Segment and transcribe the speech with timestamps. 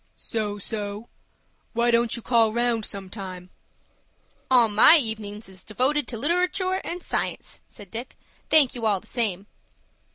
[0.15, 1.09] "So so.
[1.73, 3.51] Why don't you call round, some time?"
[4.49, 8.17] "All my evenin's is devoted to literatoor and science," said Dick.
[8.49, 9.45] "Thank you all the same."